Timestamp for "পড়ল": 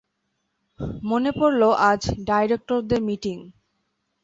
1.39-1.61